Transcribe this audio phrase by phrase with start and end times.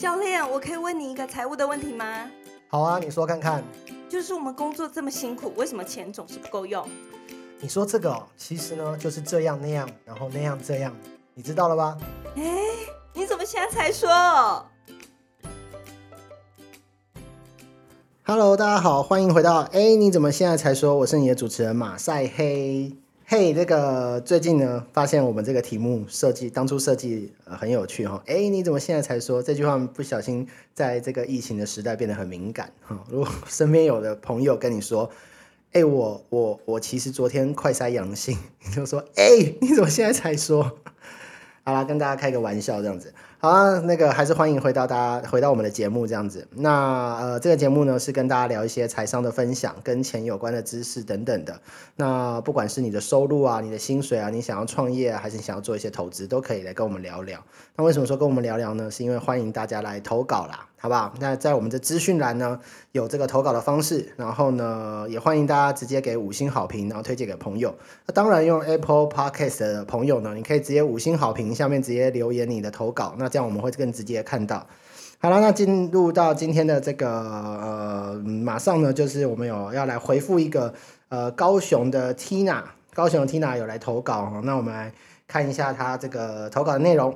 [0.00, 2.26] 教练，我可以问你一个财务的问题吗？
[2.68, 3.62] 好啊，你说看看。
[4.08, 6.88] 就是我们工作这么辛苦，为什么钱总是不够用？
[7.58, 10.96] 你说这个哦，其实呢就是这样那样，然后那样这样，
[11.34, 11.98] 你知道了吧？
[12.34, 12.42] 哎，
[13.12, 14.08] 你怎么现在才说
[18.24, 20.94] ？Hello，大家好，欢迎回到哎，你怎么现在才说？
[20.94, 22.90] 我是你的主持人马赛黑。
[23.32, 28.20] 嘿，这个最近呢，发现我们这个题目设计当初设计呃很有趣哈。
[28.26, 29.78] 哎，你怎么现在才说这句话？
[29.78, 32.98] 不小心在这个疫情的时代变得很敏感哈。
[33.08, 35.08] 如果 身边有的朋友跟你说，
[35.70, 38.36] 哎，我我我其实昨天快筛阳性，
[38.66, 40.64] 你就说，哎，你怎么现在才说？
[41.62, 43.14] 好啦，跟大家开个玩笑这样子。
[43.42, 46.46] 好啊，那个还是欢迎回到大家回到我们的节目这样子。
[46.56, 51.58] 那呃，这个节目呢是跟大家聊一些财商的分享，跟钱有关的知识等等的。
[51.96, 57.42] 那不管是你的收入啊，你的薪水啊，你想要创业啊，还是你想要做一些投资，都可以来跟我们聊聊。
[57.76, 58.90] 那为什么说跟我们聊聊呢？
[58.90, 60.66] 是因为欢迎大家来投稿啦。
[60.82, 61.12] 好不好？
[61.20, 62.58] 那在我们的资讯栏呢，
[62.92, 67.72] 有这个投稿的方式，然后呢，也欢迎大家直接给五星好评，然后推荐给朋友。
[68.06, 74.66] 那当然，用 Apple Podcast 的朋友呢，你可以直接五星好评下面直接留言你的投稿，那这样我们会更直接看到。
[75.20, 80.72] 好了，那进入到今天的这个呃，马上呢，就是我们有要来回复一个
[81.10, 84.92] 呃高雄的 Tina，高雄的 Tina 有来投稿，那我们来
[85.28, 87.14] 看一下他这个投稿的内容。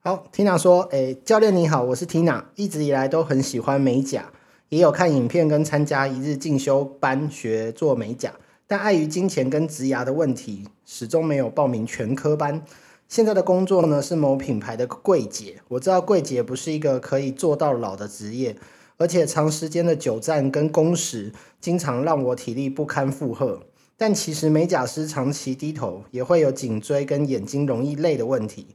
[0.00, 4.24] 好，Tina 说：“诶，教练你好，我是 Tina，一直以来都很喜欢美甲，
[4.72, 8.32] 也有看影片跟参加一日进修班学做美甲，
[8.66, 12.64] 但碍于金钱跟职涯的问题，始终没有报名全科班。
[13.06, 18.56] 现在的工作呢是某品牌的柜姐，我知道柜姐不是一个可以做到老的职业，
[18.96, 23.60] 而且长时间的久站跟工时，经常让我体力不堪负荷。
[23.98, 28.68] 但其实美甲师长期低头，也会有颈椎跟眼睛容易累的问题。”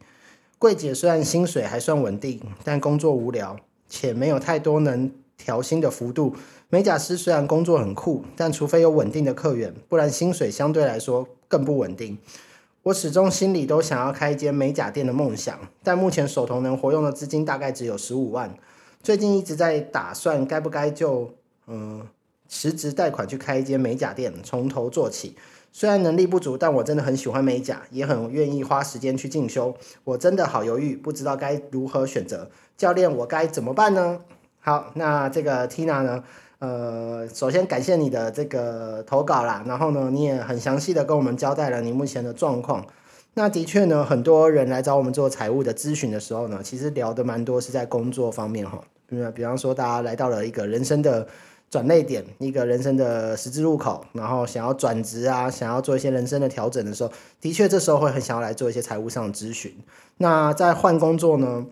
[0.59, 3.57] 柜姐虽然薪水还算稳定，但工作无聊，
[3.89, 6.35] 且没有太多能调薪的幅度。
[6.69, 12.17] 美甲师虽然工作很酷，但除非有稳定的客源，不然薪水相对来说更不稳定。
[12.83, 18.53] 我始终心里都想要开一间美甲店的梦想，但目前手头能活用的资金大概只有十五万。
[19.01, 21.33] 最近一直在打算该不该就
[21.67, 22.01] 嗯
[22.47, 25.35] 辞职贷款去开一间美甲店，从头做起。
[25.73, 29.75] 虽然能力不足，但我真的很喜欢美甲，也很愿意花时间去进修。
[30.03, 32.49] 我真的好犹豫，不知道该如何选择。
[32.75, 34.21] 教练，我该怎么办呢？
[34.67, 36.21] 好，那这个 Tina 呢？
[36.59, 42.85] 呃，首先感谢你的这个投稿啦，然后呢，你也很详细的跟我们交代了你目前的状况。
[43.35, 51.25] 那的确呢，很多人来找我们做财务的咨询的时候呢，其实聊的蛮多是在工作方面哈，比比方说大家来到了一个人生的。
[51.69, 57.11] 转类点，一个人生的十字路口，然后想要转职啊，想要做一些人生的调整的时候，
[57.41, 59.75] 的确这时候会很想要来做一些财务上的咨询。
[60.17, 61.65] 那在换工作呢？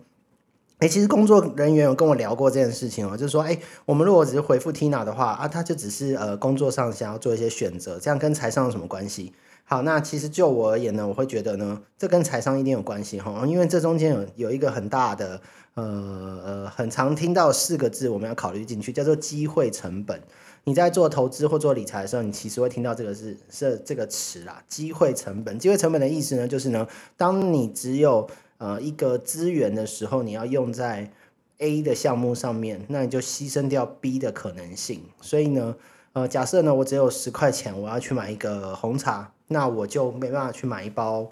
[0.80, 9.32] 诶，其实工作人员有跟我聊过这件事情哦，就是说，诶，我们如果只是回复 Tina 的话啊，他就只是呃工作上想要做一些选择，这样跟财商有什么关系？
[9.64, 15.40] 好，那其实就我而言呢，我会觉得呢，这跟财商一定有关系哈，因为这中间有有一个很大的。
[15.76, 20.18] 呃呃，很常听到四个字，我们要考虑进去，叫做机会成本。
[20.64, 25.58] 你在做投资或做理财的时候，你其实会听到这个是是这个词啦，机会成本。
[25.58, 26.88] 机会成本的意思呢，就是呢，
[27.18, 28.26] 当你只有
[28.58, 31.10] 呃一个资源的时候，你要用在
[31.58, 35.02] A 的项目上面，那你就牺牲掉 B 的可能性。
[35.20, 35.76] 所以呢，
[36.12, 41.30] 呃，假设呢，我只有十块钱，我要去买一个红茶，那我就没办法去买一包。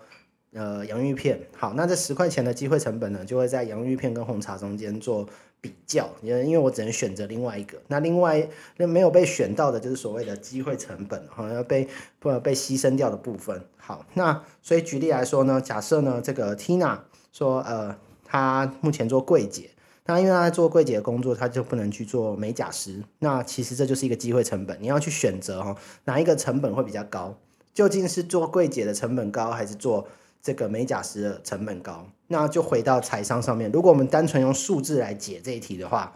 [0.56, 5.28] 呃，洋芋片好，那这十块钱的机会成本呢，就会在洋芋片跟红茶中间做
[5.60, 11.88] 比较，因为我只能选择另外一个，那另外那没有被选到的就是所谓的机会成本，好，要被
[12.20, 13.64] 不被牺牲掉的部分。
[13.76, 17.00] 好，那所以举例来说呢，假设呢这个 Tina
[17.34, 19.68] 说，呃，他目前做柜姐，
[20.06, 27.36] 那因为他在做柜姐的工作，他就不能去做美甲师，那其实这就是一个机会成本，你要去选择哦，哪一个成本会比较高？
[27.74, 30.06] 究竟是做柜姐的成本高，还是做？
[30.40, 33.72] 这个美甲师的成本高，那就回到财商上面。
[33.72, 36.12] 如果我们单纯用数字来解这一题的话，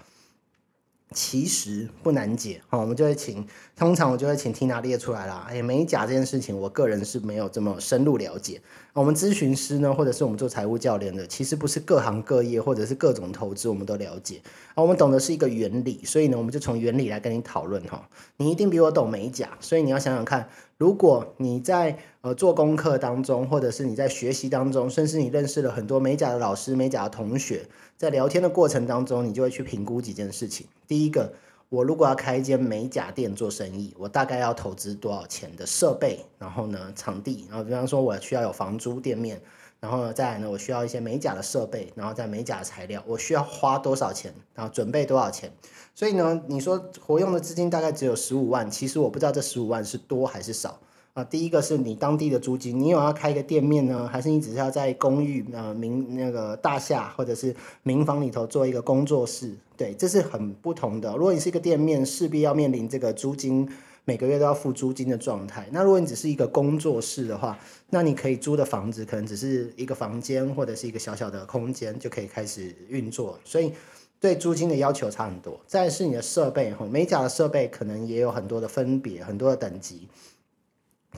[1.12, 2.60] 其实不难解。
[2.68, 3.46] 好，我们就会请，
[3.76, 5.46] 通常我就会请 Tina 列出来啦。
[5.48, 8.60] 哎，美甲这件事情，我个人是没有这么深入了解。
[8.92, 14.42] 我们咨询师呢，或者是我们做财务教练的，其实不是各行各业或者是各种投资我们都了解。
[14.74, 18.08] 啊，我们懂的是一个原理，所以呢，我们就从原理来跟你讨论哈。
[18.36, 20.48] 你一定比我懂美甲，所以你要想想看。
[20.76, 27.66] 如果你在呃做功课当中，或者是你在学习当中，甚至你认识了很多美甲的老师、美甲的同学，
[27.98, 30.68] 在聊天的过程当中，你就会去评估几件事情。
[30.86, 31.32] 第一个，
[31.68, 39.42] 我如果要开一间美甲店做生意，我大概要投资多少钱的设备，然后呢，场地，然后比方说我需要有房租店面，
[39.80, 45.52] 然后呢再来呢，我需要一些美甲的设备，然后再美甲材料，我需要花多少钱，然后准备多少钱。
[45.92, 50.78] 所以呢，你说活用的资金大概只有十五万，其实我不知道这十五万是多还是少。
[51.18, 59.52] 啊，第一个是你当地的租金，你有要开一个店面呢，还是你只是要在公寓呃民那个大厦或者是民房里头做一个工作室？
[59.76, 61.12] 对，这是很不同的。
[61.16, 63.68] 如果你是一个店面，势必要面临这个租金
[64.04, 65.66] 每个月都要付租金的状态。
[65.72, 67.58] 那如果你只是一个工作室的话，
[67.90, 73.72] 那你可以租的房子可能只是一个房间或者是一个小小的空间就可以开始运作，所以
[74.20, 75.58] 对租金的要求差很多。
[75.66, 80.06] 再是你的设备哈，美甲的设备可能也有很多的分别，很多的等级。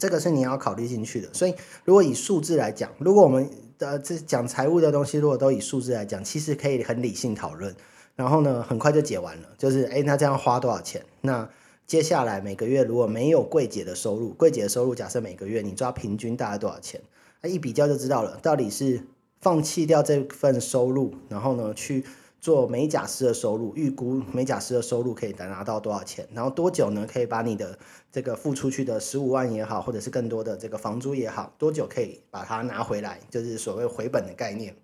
[0.00, 1.55] 这个是你要考虑进去的，所以
[1.85, 3.49] 如果以数字来讲，如果我们
[3.79, 7.73] 的这讲财务的东西，如果都以数字来讲，其实可以很理性讨论，
[8.17, 9.49] 然后呢，很快就解完了。
[9.58, 11.05] 就是哎，那这样花多少钱？
[11.20, 11.47] 那
[11.87, 17.00] 接下来每个月如果没有柜姐的收入，柜姐的收入假设每个月你抓平均大概多少钱？
[17.43, 19.03] 那一比较就知道了，到底是
[19.41, 22.05] 放弃掉这份收入，然后呢去。
[22.41, 26.27] 做美甲师的收入，预估美甲师的收入可以拿到多少钱？
[26.33, 27.07] 然后多久呢？
[27.07, 27.79] 可以把你的
[28.11, 33.21] 这个付出去的十五万也好，或者是更多的这个房租也好，多久可以把它拿回来？
[33.29, 34.75] 就是所谓回本的概念。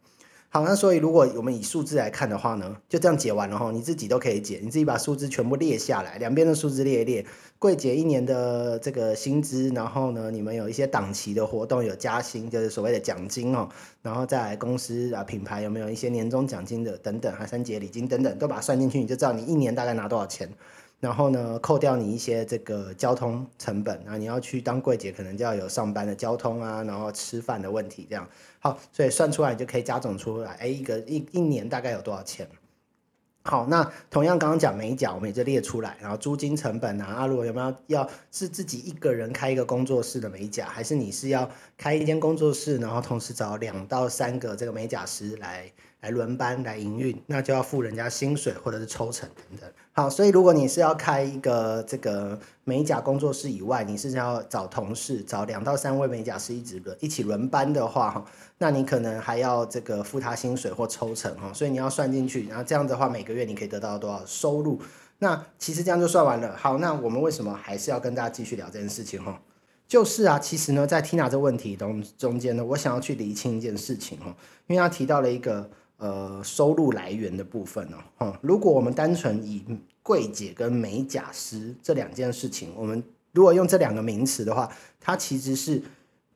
[0.48, 7.26] 好，那所以如果我们以数字来看的话呢，就这样解完了哈，你自己都可以解，你自己把数字全部列下来，两边的数字列一列，
[7.58, 13.68] 柜姐一年的这个薪资，然后呢，你们有一些档期的活动有加薪，就是所谓的奖金哦，
[14.02, 20.48] 然后再来公司啊品牌有没有一些年终奖金的等等，还三节礼金等等，都把它算进去，你就知道你一年大概拿多少钱。
[20.98, 28.26] 然后呢，扣掉你一些这个交通成本啊，你要去当柜姐，可能就要有上班的交通啊，然后吃饭的问题，这样
[28.60, 32.48] 好，所以算出来你就可以加总出来，哎，一个一一年大概有多少钱？
[33.46, 41.48] 好，那同样刚刚讲美甲，我们也就列出来，然后租金成本啊，阿罗有没有要是自己一个人开一个工作室的美甲，还是你是要
[41.78, 45.70] 开一间工作室，然后同时找两到三个这个美甲师来
[46.00, 49.70] 来轮班来营运，那就要付人家薪水或者是抽成等等。
[49.98, 58.22] 好，所以如果你是要开一个这个美甲工作室以外，你是要找同事，找两到三位美甲师一直轮一起轮班的话，哈，
[58.58, 64.78] 那你可能还要这个付他薪水或抽成，哈，所以你要算进去，然后这样的话每个月你可以得到多少收入？
[65.20, 66.54] 那其实这样就算完了。
[66.58, 69.24] 好，那我们为什么还是要跟大家继续聊这件事情？
[69.24, 69.40] 哈，
[69.88, 75.70] 就是啊，其实呢，在 Tina 这问题中中间呢，我想要去理清一件事情，哈，因为他提到了一个。
[75.98, 79.64] 呃，收入来源的部分哦，哈，如果我们单纯以
[80.02, 83.02] 柜姐跟美甲师这两件事情，我们
[83.32, 84.70] 如果用这两个名词的话，
[85.00, 85.82] 它其实是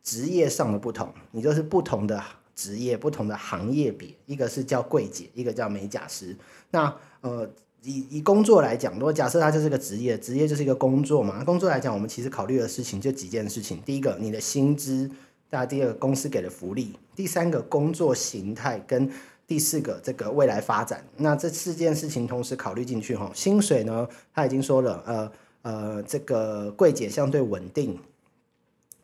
[0.03, 2.25] 职业上的不同，你就是不同的
[2.55, 6.35] 职业、不同的行业别，一个是叫柜姐，一个叫美甲师。
[6.71, 7.47] 那呃，
[7.83, 15.11] 以以工作来讲，如果假设它就是个职业，职业就是一个工作嘛，工作来讲，我们其实考虑的事情就几件事情，第一个你的薪资，
[15.51, 19.11] 大第二个公司给的福利，第三个工作形态跟。
[19.51, 23.29] 第四个，这个未来发展，那这四件事情同时考虑进去哈。
[23.35, 25.33] 薪水呢，他已经说了，呃
[25.63, 27.99] 呃，这个柜姐相对稳定，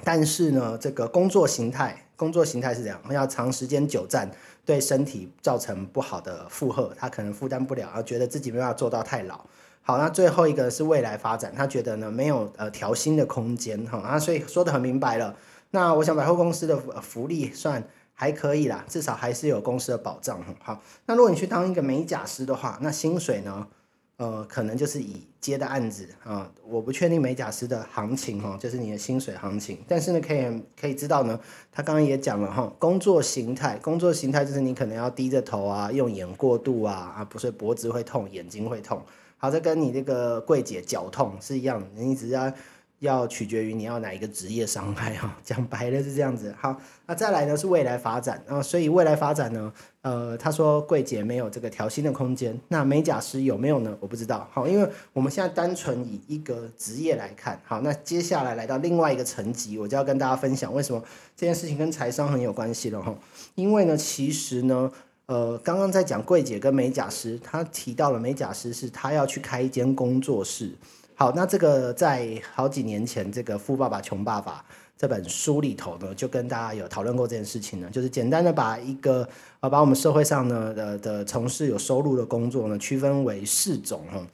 [0.04, 4.30] 但是呢，这个工作形态，工作形态是这样，要长时间久站，
[4.64, 9.44] 对身体造成不好的负荷，他可能负担不了，而觉得自己没办法做到太老。
[9.82, 15.34] 好，那最后一个是未来发展，他觉得呢没有呃调薪的空间哈啊，所以说的很明白了。
[15.72, 17.82] 那我想百货公司的福利算。
[18.18, 20.42] 还可以啦，至少还是有公司的保障。
[20.60, 23.68] 好，那如果你去当一个美甲师的话，那薪水呢？
[24.16, 29.76] 呃，可能就是以接的案子啊，我不确定美甲师的行情哈，就是你的薪水行情。
[29.86, 31.38] 但是呢，可以可以知道呢，
[31.70, 39.02] 他刚刚也讲了哈，工作形态，工作形态就是你可能要低着头啊，用眼过度啊，啊，不是脖子会痛，眼睛会痛。
[39.36, 42.50] 好，这跟你这个柜姐脚痛是一样，你只要。
[43.00, 46.54] 要取决于你要哪一个职业伤害哈， 讲白了是这样子。
[46.58, 53.94] 好，那再来呢是未来发展啊，所以未来发展呢，呃，他说柜姐没有这个调薪的空间，那美甲师有没有呢？
[54.00, 54.48] 我不知道。
[54.50, 61.02] 好，因为我们现在单纯以一个职业来看，好，那接下来来到另外一个层级，我就要跟大家分享为什么
[61.36, 63.14] 这件事情跟财商很有关系了哈。
[63.54, 64.90] 因为呢，其实呢，
[65.26, 70.72] 呃，刚刚在讲柜姐跟美甲师，他提到了美甲师是他要去开一间工作室。
[71.18, 74.62] 好，那这个在好几年前，这个《富爸爸穷爸爸》
[74.98, 79.26] 这本书里头呢，就跟大家有讨论过这件事情呢，就是简单的把一个
[79.60, 84.26] 呃，把我们社会上呢的的从事有收入的工作呢，区分为四种哈，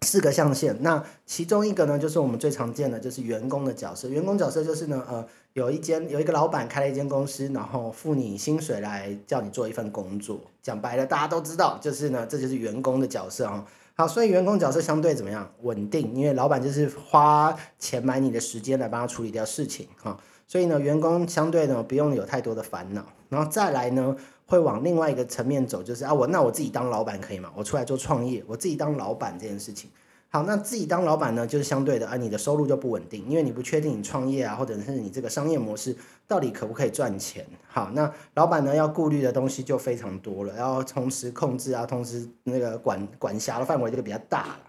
[0.00, 0.74] 四个象限。
[0.80, 4.08] 那其中一个呢，就是我们最常见的，就是员工的角色。
[4.08, 5.22] 员工角色就是呢，呃，
[5.52, 10.40] 有一间有一个老板开了一间公司，然后付你薪水来叫你做一份工作。
[10.62, 13.62] 讲白了，大家都知道，就是呢，这就是员工的角色哈。
[13.94, 15.50] 好，所以员工角色相对怎么样？
[15.62, 20.18] 稳定，因为老板就是花钱买你的时间来帮他处理掉事情哈。
[20.48, 27.50] 所以呢，员工相对呢不用有太多的烦恼，然后再来呢会往另外一个层面走，就是啊我那我自己当老板可以吗？
[27.54, 29.90] 我出来做创业，我自己当老板这件事情。
[30.34, 35.94] 好，那自己当老板呢，就是相对的啊，你的收入就不稳定，因为你不确定你创业啊，或者是你这个商业模式
[36.26, 37.44] 到底可不可以赚钱。
[37.68, 44.60] 好，那老板呢要顾虑的东西就非常多了，要同时控制啊，同时那个管管辖的范围这个比较大了。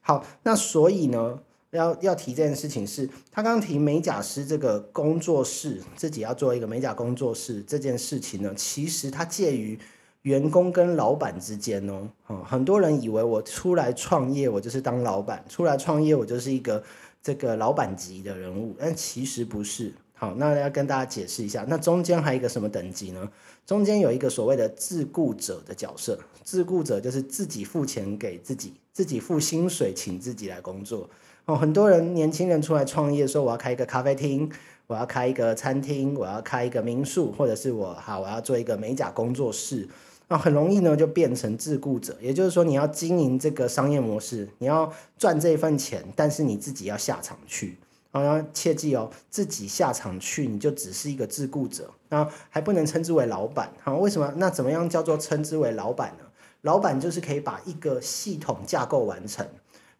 [0.00, 1.38] 好，那所以呢，
[1.70, 9.78] 要要提这件事情是，他刚刚提美甲师这个工作室，自己要做一个美甲工作室这件事情呢，其实它介于。
[10.24, 12.08] 员工跟老板之间哦，
[12.46, 16.82] 很多人以为我出来创业，我就是当老板；出来创业，我就是一个
[17.22, 18.74] 这个老板级的人物。
[18.78, 19.92] 但其实不是。
[20.14, 23.28] 好，那要跟大家解释一下，那中间还有一个什么等级呢？
[23.66, 26.18] 中间有一个所谓的自雇者的角色。
[26.42, 31.10] 自雇者就是自己付钱给自己，自己付薪水请自己来工作。
[31.44, 34.50] 哦，很多人年轻人出来创业，说我要开一个咖啡厅，
[34.86, 39.86] 我要开一个餐厅，我要开一个民宿，或者是我好我要做一个美甲工作室。
[40.28, 47.76] 那很容易呢，就变成自雇者，也就是说，你要经营这个商业模式，你要赚这份钱，但是你自己要下场去，
[48.10, 53.70] 然后切记哦，自己下场去，你就只是一个自雇者，那还不能称之为老板。
[53.82, 54.32] 好，为什么？
[54.36, 56.24] 那怎么样叫做称之为老板呢？
[56.62, 59.46] 老板就是可以把一个系统架构完成，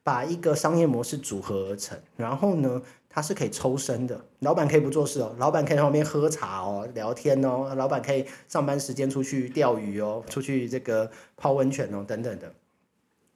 [0.02, 2.80] 把一个商业模式组合而成，然后呢？
[3.14, 12.52] 他是可以抽身的，老板可以不做事哦，老板可以在旁边喝茶哦、聊天哦，老板可以上班时间出去钓鱼哦、出去这个泡温泉哦等等的，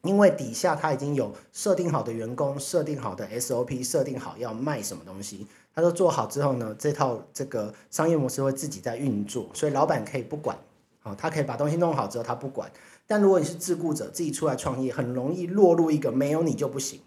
[0.02, 10.58] 因为底下他已经有设定好的员工、设定好的 SOP、设定好要卖什么东西，他都做好之后呢，这套这个商业模式会自己在运作，所以老板可以不管，
[10.98, 12.68] 好，他可以把东西弄好之后他不管，
[13.06, 16.98] 但如果你是自雇者，自己出来创业，很容易落入一个没有你就不行。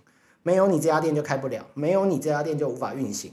[0.43, 3.31] 没有你这家店就开不了，没有你这家店就无法运行。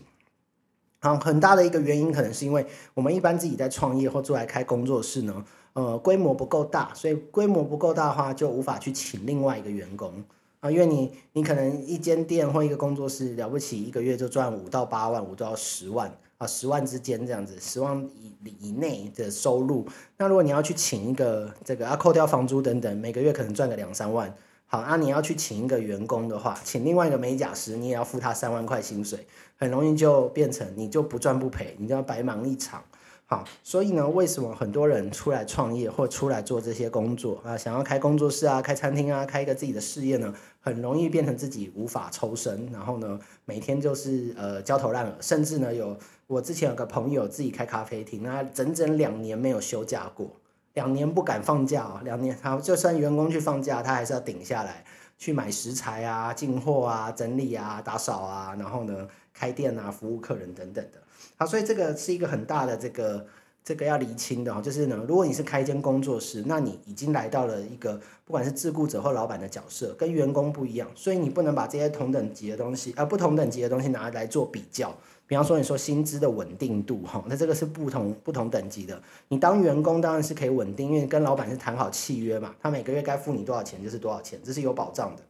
[1.00, 10.12] 好，很大的一个原因可能是因为我们一般自己在创业或做来开工作室呢，呃，规模不够大，所以规模不够大的话就无法去请另外一个员工
[10.58, 19.86] 啊，因为你你可能一间店或一个工作室了不起一个月就赚五到八万，五到十万啊，十万之间这样子，十万以以内的收入。
[20.16, 24.34] 那如果你要去请一个这个啊，扣掉房租等等，每个月可能赚个两三万。
[24.70, 32.84] 好，那你要去请一个员工的话，请另外一个美甲师，你也要付他三万块薪水，很容易就变成你就不赚不赔，你就要白忙一场。
[33.24, 45.96] 好，所以呢，为什么很多人出来创业或出来做这些工作啊，想要开工作室啊、开餐厅啊、开一个自己的事业呢，很容易变成自己无法抽身，然后呢，每天就是呃焦头烂额，甚至呢有
[46.26, 50.30] 我之前有个朋友自己开咖啡厅，那整整两年没有休假过。
[50.78, 54.84] 两年不敢放假哦，两年他就算员工去放假，他还是要顶下来
[55.18, 60.98] 去买食材啊、进货啊、整理啊、打扫啊，然后呢开店啊、服务客人等等的。
[61.36, 63.26] 好，所以这个是一个很大的这个
[63.64, 74.96] 这个要厘清的哦，就是呢，如果你是开一间工作室，那你已经来到了一个不管是自雇者或老板的角色，跟员工不一样，所以你不能把这些同等级的东西，呃，不同等级的东西拿来做比较。
[75.28, 79.00] 比方说，你说薪资的稳定度，哈，那这个是不同不同等级的。
[79.28, 85.22] 你当员工当然是可以稳定，因为跟老板是谈好契约嘛，他每个月该付你多少钱就是多少钱，这是有保障的。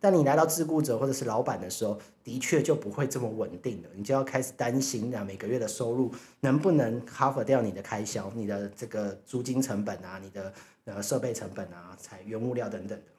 [0.00, 10.52] 但你来到自雇者或者是老板的时候，的确就不会这么稳定了，你就要开始担心啊，每个月的收入能不能 cover 掉你的开销，你的这个租金成本啊，你的
[10.84, 13.13] 呃设备成本啊，采原物料等等的。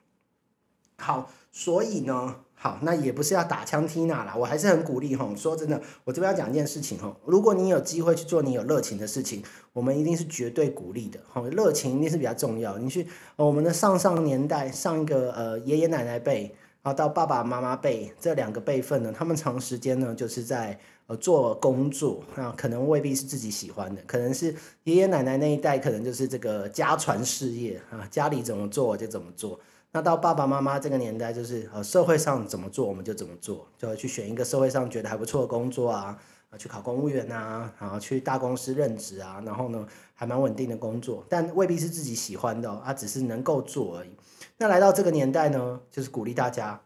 [0.97, 2.35] 好，所以呢。
[2.57, 5.29] 好，那也不是要打枪踢那啦，我还是很鼓励哈。
[5.35, 11.19] 说真的，我这边要讲一件事情哈，如果你有机会去做你有热情的事情，我们一定是绝对鼓励的。
[11.31, 12.75] 哈，热情一定是比较重要。
[12.79, 29.59] 你去我们的上上年代，上一个呃爷爷奶奶辈啊，到爸爸妈妈辈这两个辈分呢，他们长时间呢就是在呃做工作啊，可能未必是自己喜欢的，可能是爷爷奶奶那一代，可能就是这个家传事业啊，家里怎么做就怎么做。
[29.95, 44.09] 那到爸爸妈妈这个年代，就是呃社会上怎么做我们就怎么做，就去选一个社会上觉得还不错的工作啊，啊去考公务员啊，然后去大公司任职啊，然后呢还蛮稳定的工作，但未必是自己喜欢的，啊只是能够做而已。
[44.57, 46.81] 那来到这个年代呢，就是鼓励大家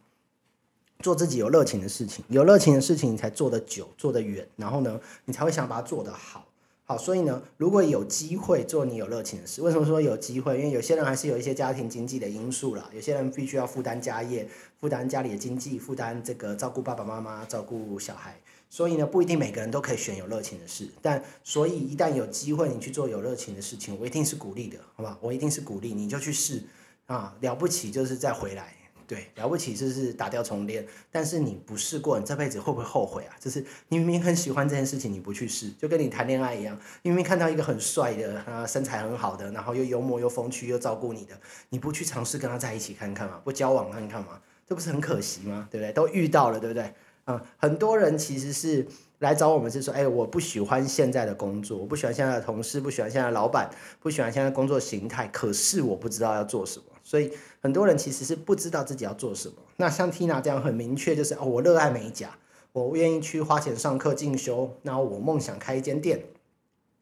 [0.99, 6.45] 做自己有热情的事情，有热情的事情你才做得久，做得远，然后呢你才会想把它做得好。
[6.89, 10.57] 好，所以呢，如果有机会做你有热情的事，为什么说有机会？
[10.57, 18.35] 因为有些人还是有一些家庭经济的因素啦，有些人必须要负担家业，负担家里的经济，负担这个照顾爸爸妈妈、照顾小孩，
[18.71, 20.89] 所以呢，不一定每个人都可以选有热情的事。
[20.99, 25.15] 但所以一旦有机会你去做有热情的事情，我一定是鼓励的，好吧？
[25.21, 26.63] 我一定是鼓励你就去试
[27.05, 28.73] 啊，了不起就是再回来，
[29.09, 33.33] 对，了不起就是打掉重练，但是你不试过，你这辈子会不会后悔啊？
[33.39, 41.33] 就是你明明很喜欢这件事情，你不去试，就跟你谈恋爱一样，你明明看到一个很帅的啊，身材很好的，然后又幽默又风趣又照顾你的，
[41.69, 45.67] 你不去尝试跟他在一起看看嘛，不交往看看嘛，这不是很可惜吗？
[45.71, 45.91] 对不对？
[45.91, 46.93] 都遇到了，对不对？
[47.25, 48.87] 啊，很多人其实是
[49.17, 57.31] 来找我们是说，哎，我不喜欢现在的工作，我不喜欢现在的同事，不喜欢现在的老板，不喜欢现在工作形态，可是我不知道要做什么，所以。
[57.61, 59.55] 很多人其实是不知道自己要做什么。
[59.75, 62.29] 那像 Tina 这样很明确，就是哦，我热爱美甲，
[62.71, 64.77] 我愿意去花钱上课进修。
[64.83, 66.23] 那我梦想开一间店。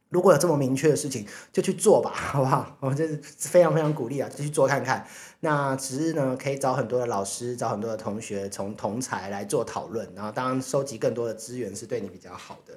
[0.09, 2.75] 如果有这么明确的事情，就去做吧， 好不好？
[2.79, 5.05] 我就是非常非常鼓励啊，就去做看看。
[5.41, 10.11] 那只是呢，可以找很多的老师，找很多的同学，从同才来做讨论。
[10.15, 12.73] 然后当然收集更多的资源是对你比较好的。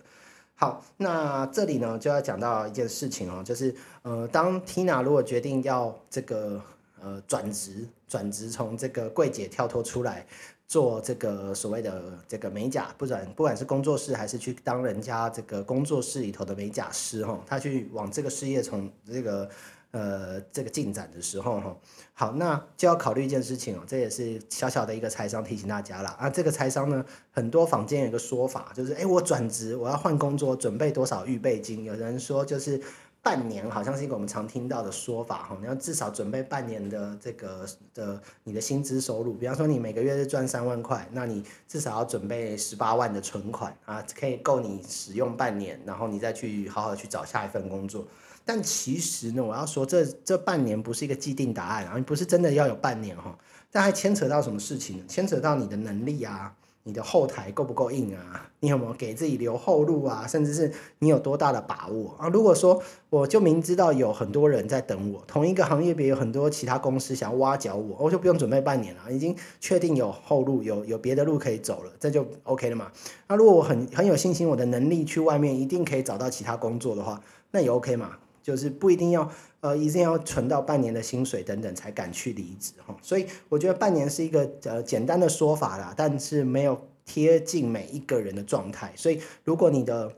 [0.54, 6.62] 好，那这里呢就要讲到一件事情哦，就是呃，当 Tina 如果决定要这个。
[7.02, 10.26] 呃，转职转职从这个柜姐跳脱出来，
[10.66, 19.49] 做这个所谓的这个美甲，不管不管是工作室还是去当人家这个工作室里头的美甲师哈，他去往这个事业从这个
[19.90, 21.76] 呃这个进展的时候哈，
[22.12, 31.85] 好，那就要考虑一件事情哦，这也是小小的一个财商提醒大家了啊，这个财商呢，很多坊间有一个说法，就是哎，我转职我要换工作，准备多少预备金？
[31.85, 32.80] 有人说就是。
[33.22, 48.06] 半年好像是一个我们常听到的说法哈，你要至少准备半年的这个的你的薪资收入，比方说你每个月是赚三万块，那你至少要准备十八万的存款啊，可以够你使用半年，然后你再去好好去找下一份工作。
[48.44, 53.38] 但其实呢，我要说这这半年不是一个既定答案，然后不是真的要有半年哈，
[53.70, 55.04] 但还牵扯到什么事情呢？
[55.06, 56.54] 牵扯到你的能力啊。
[56.90, 58.50] 你的后台够不够硬啊？
[58.59, 60.26] 你有没有给自己留后路啊？
[60.26, 62.28] 甚至是你有多大的把握啊？
[62.28, 72.90] 如果说我就明知道有很多人在等我，同一个行业别有很多其他公司想要挖角我，我就不用准备半年了，已经确定有后路，有有别的路可以走了，这就 OK 了嘛？
[73.28, 78.16] 那如果我很很有信心，我的能力去外面一定可以找到其他工作的话，那也 OK 嘛？
[78.42, 79.30] 就是不一定要。
[79.62, 90.12] 呃，一定要存到半年的薪水等等才敢去离职哈，所以我觉得半年是一个呃简单的说法啦，但是没有贴近每一个人的状态，所以如果你的。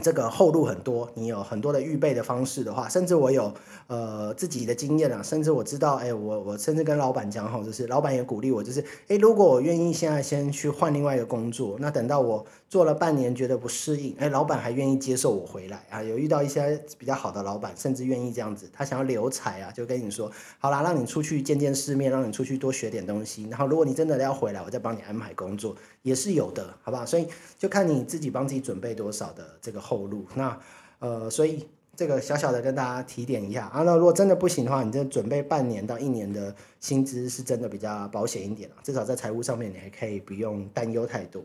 [0.00, 3.52] 这个后路很多，你有很多的预备的方式的话，甚至我有
[3.88, 27.04] 呃自己的经验啊，甚至我知道，哎，我我甚至跟老板讲好，就是老板也鼓励我，就是哎，如果我愿意现在先去换另外一个工作，那等到我做了半年觉得不适应，哎，老板还愿意接受我回来啊，有遇到一些比较好的老板，甚至愿意这样子，他想要留才啊，就跟你说，好啦，让你出去见见世面，让你出去多学点东西，然后如果你真的要回来，我再帮你安排工作，也是有的，好不好？
[27.04, 27.26] 所以
[27.58, 29.78] 就看你自己帮自己准备多少的这个。
[29.88, 30.58] 后路，那
[30.98, 33.82] 呃，所以这个小小的跟大家提点一下啊。
[33.84, 41.42] 那如果真的不行的话，你这准备半年到一年的薪资是真的比较保险一点啊至少在财务上面你还可以不用担忧太多。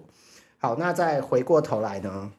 [0.63, 2.31] 好，那再回过头来呢，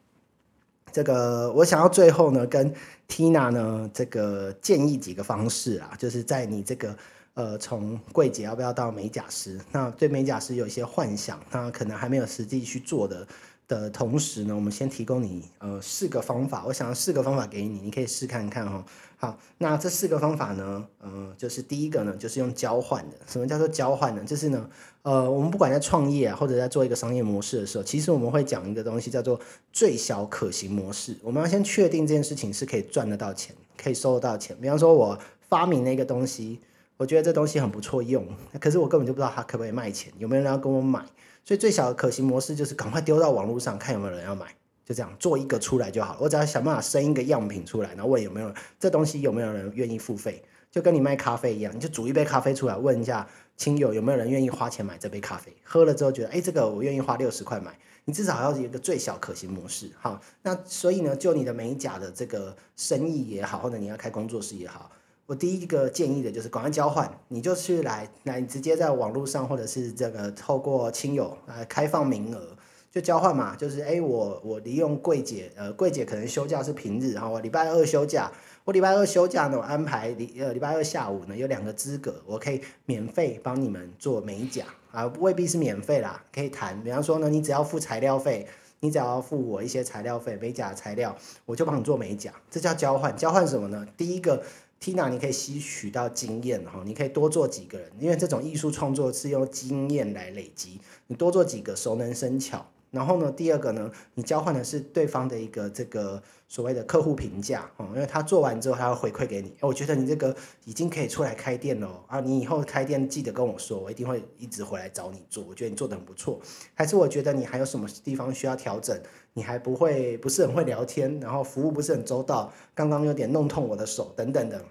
[0.91, 2.73] 这个我想要最后呢跟
[3.07, 6.97] Tina 呢这个建议几个方式啊，就是在你这个
[7.35, 13.27] 呃从柜姐要不要到美甲师，那对美甲师有一些幻想，那可能还没有实际去做的。
[13.67, 18.83] 的同时呢，我们先提供你呃四个方法，我想要四个方法给你，你可以试看看哈。
[19.17, 23.15] 好，那这四个方法呢，呃，就是第一个呢，就是用交换的。
[23.25, 24.23] 什么叫做交换呢？
[24.25, 24.69] 就是呢，
[25.03, 29.39] 呃，我们不管在创业啊，或者在做一个商业模式的时候，其实我们会讲一个东西叫做
[29.71, 31.15] 最小可行模式。
[31.23, 34.55] 我们要先确定这件事情是可以赚得到钱，可以收得到钱。
[34.61, 36.59] 比方说，我发明那个东西，
[36.97, 38.27] 我觉得这东西很不错用，
[38.59, 41.01] 可是我根本就不知道它可不可以卖钱，有没有人要跟我买。
[41.45, 44.47] 所以最小的可行模式就是赶快丢到网络上，看有没有人要买，
[44.85, 46.19] 就这样做一个出来就好了。
[46.21, 59.89] 我只要想办法生一个样品出来，然后问有没有这东西有没有人愿意付费，就跟你卖咖啡一样，你就煮一杯咖啡出来，问一下亲友有没有人愿意花钱买这杯咖啡，喝了之后觉得哎这个我愿意花六十块买，你至少要有一个最小可行模式。
[59.99, 64.91] 好，那所以呢，就你的美甲的这个生意也好，或者你要开工作室也好。
[65.27, 72.55] 我第一个建议的就是广告交换，你就去来来直接在网络上或者是这个透过亲友来开放名额，
[72.95, 78.31] 就交换嘛，就是哎我我利用柜姐，呃柜姐可能休假是平日，然后我礼拜二休假，
[78.63, 88.47] 我礼拜二休假呢，我安排礼呃礼拜二下午呢有两个资格，我可以免费帮你们做美甲啊，未必是免费啦，可以谈，比方说呢你只要付材料费，
[88.79, 91.13] 你只要付我一些材料费，美甲材料
[91.45, 93.85] 我就帮你做美甲，这叫交换，交换什么呢？
[93.97, 94.41] 第一个。
[94.77, 102.63] Tina，你可以吸取到经验哈，你可以多做几个人，因为这种艺术创作是用经验来累积，你多做几个熟能生巧，
[102.95, 116.39] 然后呢，第二个呢，你交换的是对方的一个这个所谓的客户评价哦，因为他做完之后，他要回馈给你，我觉得你这个已经可以出来开店了啊，你以后开店记得跟我说，我一定会一直回来找你做，我觉得你做的很不错。
[116.73, 118.97] 还是我觉得你还有什么地方需要调整，
[119.33, 124.63] 你还不会不是很会聊天，然后服务不是很周到，刚刚有点弄痛我的手等等的。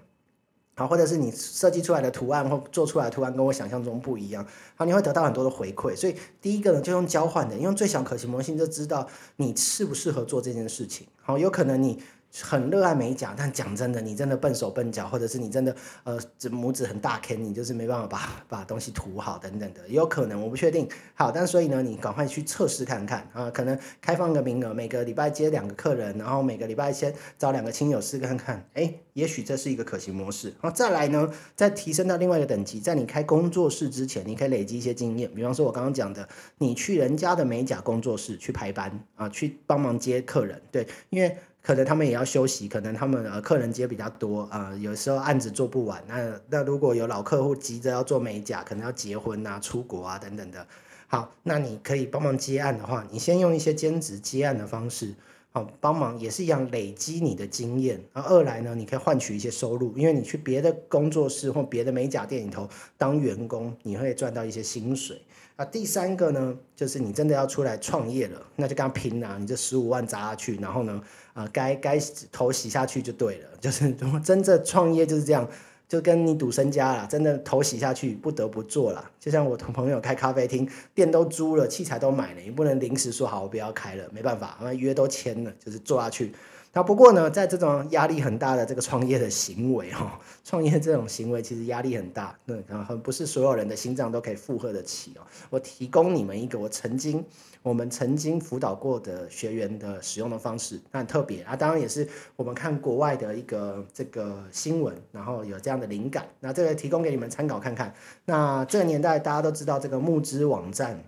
[0.75, 5.95] 好，或者是你设计出来的图案或做出来的图案跟我想象中不一样，好，你会得到很多的回馈。
[5.95, 9.07] 所以第一个呢，就用交换的，用最小可行模型就知道
[9.37, 11.07] 你适不适合做这件事情。
[11.21, 11.99] 好，有可能你。
[12.41, 20.87] 很热爱美甲，但讲真的，你真的笨手笨脚，或者是你真的呃，拇指很大坑，你就是没办法把 把东西涂好等等的，也有可能，我不确定。
[21.13, 30.49] 好，但所以呢，你赶快去测试看看啊，可能开放个名额，每个礼拜接两个客人，然后每个礼拜先找两个亲友试看看，哎，也许这是一个可行模式。
[30.61, 41.37] 然后再来呢，再提升到另外一个等级，在你开工作室之前，你可以累积一些经验，比方说我刚刚讲的，你去人家的美甲工作室去排班啊，去帮忙接客人，对，因为。
[41.65, 45.99] 可能他们也要休息，可能他们呃客人接比较多啊，有时候案子做不完。
[46.07, 50.67] 那那如果有老客户急着要做美甲，可能要结婚啊、出国啊等等的。
[51.07, 55.15] 好，那你可以帮忙接案的话，你先用一些兼职接案的方式，
[55.53, 57.99] 好帮忙也是一样累积你的经验。
[58.13, 65.19] 然后二来呢，你可以换取一些收入，因为你去别的工作室或别的美甲店里头当员工，你会赚到一些薪水。
[65.55, 69.37] 啊，第三个呢，就是你真的要出来创业了，那就跟他拼啊！
[69.39, 71.01] 你这十五万砸下去，然后呢，
[71.35, 71.99] 啊，该该
[72.31, 73.49] 头洗下去就对了。
[73.61, 73.93] 就是
[74.23, 75.47] 真正创业就是这样，
[75.87, 79.11] 就跟你赌身家了，真的头洗下去不得不做了。
[79.19, 86.31] 就像我同朋友开咖啡厅，店都租了，器材都买了，你不能临时说好我不要开了，没办法，那约都签了，就是做下去。
[86.75, 95.21] 那不过呢，在这种压力很大的这个创业的行为哈， 创业这种行为其实压力很大，对，然后不是所有人的心脏都可以负荷得起哦。
[95.49, 97.23] 我提供你们一个我曾经
[97.63, 107.93] 我们曾经辅导过的学员的使用的方式，那很特别啊，当然也是我们看国外的一个这个新闻，然后有这样的灵感，那这个提供给你们参考看看。
[108.25, 111.01] 那这个年代大家都知道这个募资网站。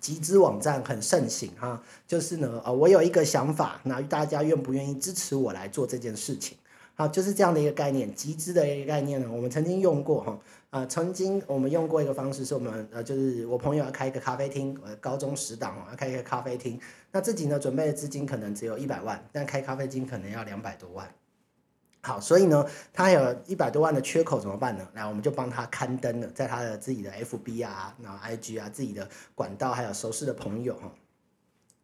[0.00, 6.56] 集资网站很盛行哈，就是呢，呃，我有一个想法，那大家愿不愿意支持我来做这件事情？
[6.94, 10.38] 好，就是这样的一个概念，集资的一个概念呢，我们曾经用过哈，
[10.70, 16.78] 呃，曾经我们用过一个方式，是我们呃，就是我朋友要开一个咖啡厅，呃，高中十档要开一个咖啡厅，
[17.12, 21.08] 那自己呢准备的资金可能只有一百万，但开咖啡厅可能要两百多万。
[22.08, 24.88] 好，所以呢，他有一百多万的缺口怎么办呢？
[24.94, 30.90] 来，我们就帮他刊登了，在他的自己的 FB 啊，然后 IG 啊，自己的管道，还有熟识的朋友哈，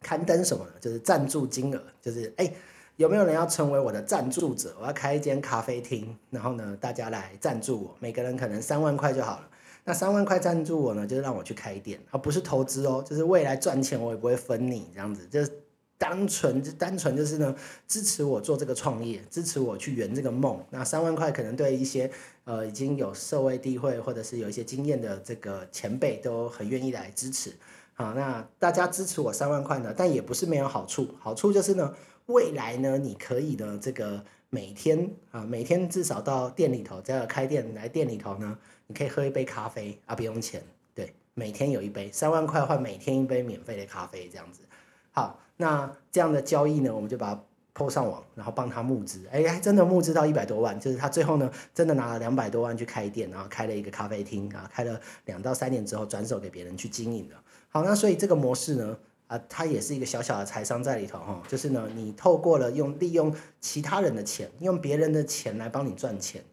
[0.01, 0.71] 刊登什么呢？
[0.81, 2.51] 就是赞助金额，就是哎，
[2.95, 4.75] 有没有人要成为我的赞助者？
[4.81, 9.47] 我要开一间咖啡厅，然后呢，大家来赞助我，每个人可能三万块就好了。
[9.83, 15.64] 那三万块赞助我呢，就是让我去开店，而不是投资哦，就是未来赚钱我也不会分你这样子，就是。
[15.97, 17.55] 单纯就单纯就是呢，
[17.87, 20.63] 支持我做这个创业，支持我去圆这个梦。
[20.69, 22.09] 那三万块可能对一些
[22.43, 27.53] 呃已经有社会地位或者是有一些经验的这个前辈都很愿意来支持。
[27.93, 31.15] 好，那大家支持我三万块呢，但也不是没有好处。
[31.17, 40.61] 好处就是呢，未来呢，你可以呢这个每天啊，每天至少到店里头，在开店来店里头呢，你可以喝一杯咖啡啊，不用钱。
[40.93, 44.59] 对，每天有一杯，三万块换每天一杯免费的咖啡这样子。
[45.15, 45.39] 好。
[45.57, 47.41] 那这样的交易呢，我们就把它
[47.73, 57.41] 抛上网，然后帮他募资，哎，真的募资到一百多万，就是他最后呢，真的拿了两百多万去开店，然后开了一个咖啡厅啊，开了两到三年之后转手给别人去经营了。
[57.69, 58.97] 好，那所以这个模式呢，
[59.27, 66.43] 啊，它也是一个小小的财商在里头哈，就是呢，你透过了用利用其他人的钱，用别人的钱来帮你赚钱，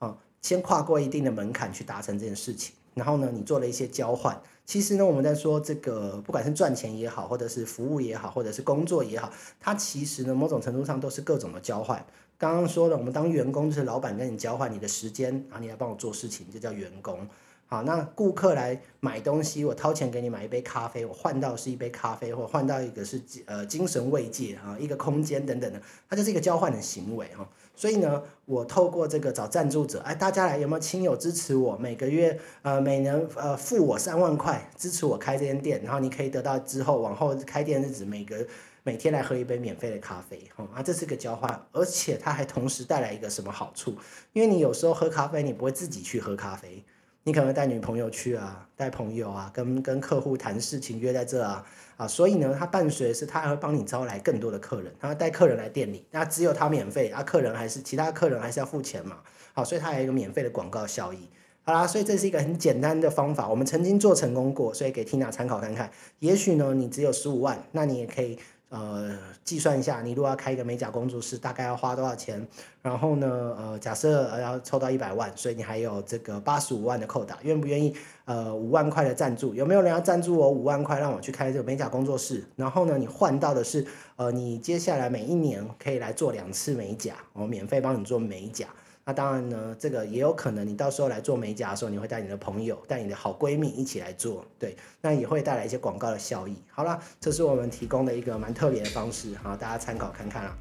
[0.00, 2.74] 啊，先跨过一定的门槛去达成这件事情。
[2.92, 4.38] 然后呢，你做了一些交换。
[4.70, 9.28] 其实呢，我们在说这个，不管是赚钱也好，或者是服务也好，或者是工作也好，
[9.58, 12.06] 它其实呢，某种程度上都是各种的交换。
[12.38, 17.26] 刚刚说了，我们当员工就是老板跟你交换你的时间，然后你来帮我做事情，就叫员工。
[17.72, 27.48] 好，那顾客来买东西，我掏钱给你买一杯咖啡，我换到是一杯咖啡，或换到一个是呃精神慰藉啊，一个空间等等的，它就是一个交换的行为哈。
[27.76, 31.76] 所以呢，我透过这个找赞助者，哎，大家来有没有亲友支持我？
[31.76, 38.44] 每个月呃每年呃付我三万块支持我开这间店，然后你可以得到之后往后开店日子每个
[38.82, 43.94] 每天来喝一杯免费的咖啡，哈啊，这是个交换，而且它还同时带来一个什么好处？
[44.32, 46.84] 因为你有时候喝咖啡，你不会自己去喝咖啡。
[47.24, 51.64] 你可能带女朋友去啊，带朋友啊，跟跟客户谈事情约在这啊
[51.96, 59.18] 啊，所以呢，他伴随是他还会帮你招来更多的客人，他带客人来店里，那只有他免费啊，客人还是其他客人还是要付钱嘛，
[59.52, 61.28] 好，所以他有一个免费的广告效益。
[61.62, 65.90] 好啦，所以这是一个很简单的方法，我们曾经做成功过，所以给 Tina 参考看看。
[66.20, 68.38] 也许呢，你只有十五万，那你也可以
[68.70, 72.46] 呃计算一下，你如果要开一个美甲工作室，大概要花多少钱？
[72.80, 77.94] 然后呢，呃，假设呃要抽到一百万，所以你还有这个八十五万的扣打，愿不愿意？
[78.24, 82.44] 呃，五万块的赞助，有没有人要赞助我五万块，让我去开这个美甲工作室？
[82.54, 88.68] 然后呢，你换到的是，呃，你接下来每一年可以来做两次美甲，我免费帮你做美甲。
[89.04, 96.56] 那当然呢，这个也有可能，你到时候来做美甲的时候，你会带你的朋友、带你的好闺蜜一起来做，对，那也会带来一些广告的效益。
[96.70, 100.56] 好了，这是我们提供的一个蛮特别的方式，好，大家参考看看啊。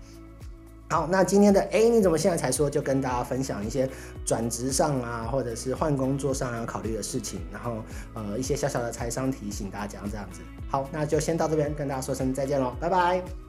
[0.91, 2.67] 好，那今天的哎，你怎么现在才说？
[2.67, 3.88] 就跟大家分享一些
[4.25, 7.84] 转职上啊，或者是换工作上要考虑的事情，然后
[8.15, 10.41] 呃一些小小的财商提醒大家这样子。
[10.67, 13.48] 好，那就先到这边跟大家说声再见喽，拜拜。